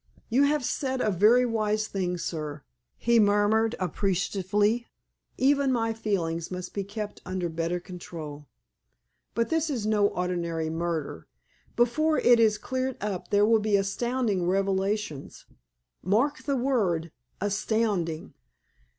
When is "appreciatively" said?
3.79-4.87